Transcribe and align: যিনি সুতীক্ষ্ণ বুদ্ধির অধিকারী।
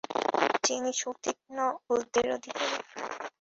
যিনি 0.63 0.91
সুতীক্ষ্ণ 0.93 1.57
বুদ্ধির 1.85 2.27
অধিকারী। 2.31 2.77